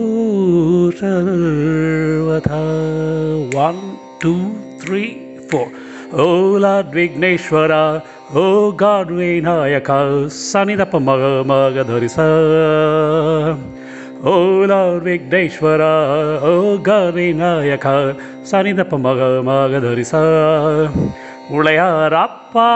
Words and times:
सर्वथा 0.95 2.63
one 3.55 3.95
two 4.21 4.33
three 4.81 5.03
four 5.51 6.19
ओ 6.19 6.57
लाड्विघ्नेश्वर 6.57 8.01
ओ 8.33 8.71
गाड्विनायक 8.71 9.85
सनिदप 10.31 10.91
मग 10.95 11.43
मग 11.47 11.85
ஓ 14.23 14.33
லார் 14.69 14.99
விக்னேஸ்வரா 15.05 15.93
ஓ 16.43 16.51
கரி 16.85 17.25
நாயகா 17.39 17.93
சனிதப்ப 18.51 18.99
மக 19.05 19.27
மகதரிசா 19.47 20.21
உளையாரப்பா 21.57 22.69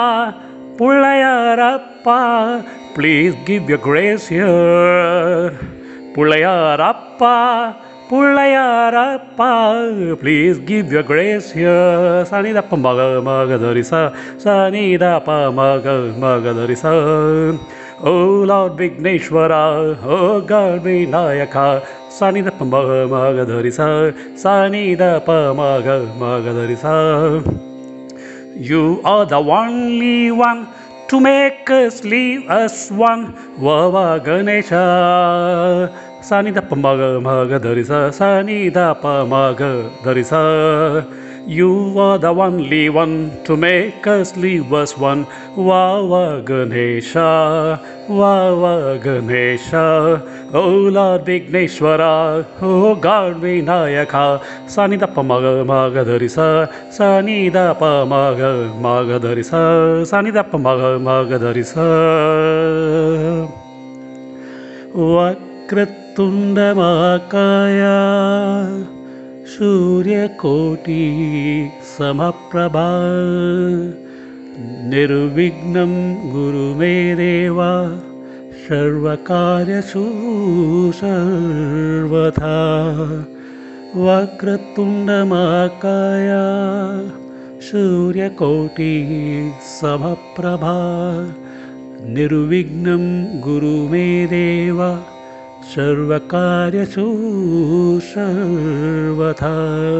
Pillaiyarappa 0.79 2.17
please 2.95 3.37
give 3.47 3.71
your 3.73 3.77
grace 3.87 4.27
your 4.33 5.55
Pillaiyarappa 6.15 7.33
Pillaiyarappa 8.11 9.49
please 10.21 10.59
give 10.67 10.93
your 10.95 11.09
grace 11.09 11.49
your 11.63 12.05
சனிதப்ப 12.31 12.83
மக 12.85 13.09
மகதரிசா 13.27 14.03
சனிதப்ப 14.45 15.39
மக 15.57 15.95
மகதரிசா 16.21 16.93
O 17.99 18.43
Lord 18.43 18.73
Vigneshwara, 18.77 19.97
O 20.05 20.39
God 20.41 20.83
Vinayaka, 20.83 21.83
Sanida 22.09 22.51
Pamaga 22.51 23.09
Magadarisa, 23.09 24.13
Sanida 24.35 25.19
Pamaga 25.25 26.05
Magadarisa. 26.15 27.41
You 28.55 29.01
are 29.03 29.25
the 29.25 29.37
only 29.37 30.31
one 30.31 30.67
to 31.07 31.19
make 31.19 31.67
us 31.71 32.03
leave 32.03 32.47
us 32.47 32.91
one, 32.91 33.33
Vava 33.57 34.23
Ganesha. 34.23 35.91
Sanida 36.21 36.61
Pamaga 36.61 37.19
Magadarisa, 37.19 38.11
Sanida 38.13 38.93
Pamaga 39.01 39.89
Darisa. 40.03 41.26
You 41.47 41.97
are 41.97 42.17
the 42.17 42.33
only 42.33 42.89
one 42.89 43.31
to 43.45 43.55
make 43.55 44.05
us 44.05 44.35
leave 44.35 44.73
us 44.73 44.97
one. 44.97 45.25
Vava 45.55 46.41
Ganesha. 46.43 47.79
Vava 48.09 48.99
Ganesha. 49.01 50.21
Oh 50.53 50.91
Lord 50.91 51.23
Vigneshwara. 51.23 52.45
Oh 52.61 52.95
God 52.95 53.37
Vinayaka. 53.39 54.43
Sani 54.69 54.97
da 54.97 55.07
pamaga 55.07 55.65
maga 55.65 56.03
darisa. 56.03 56.69
Sani 56.91 57.49
da 57.49 57.73
pamaga 57.73 58.75
maga 58.81 59.17
darisa. 59.17 60.05
Sani 60.05 60.31
da 60.31 60.43
pamaga 60.43 60.99
maga 61.01 61.39
darisa. 61.39 61.87
सूर्यकोटि 69.57 71.13
समप्रभा। 71.83 73.01
निर्विघ्नं 74.89 76.15
गुरुमे 76.31 77.15
देव 77.15 77.57
सर्वकार्यसु 78.69 80.05
सर्वथा। 80.95 82.55
वक्रतुण्डमाकाया 83.95 84.97
सूर्यकोटि 87.61 89.05
समप्रभा। 89.81 90.77
निर्विघ्नं 92.05 93.23
गुरुमे 93.41 94.25
देव 94.25 94.99
सर्वकार्यसु 95.75 97.05
他。 99.37 99.96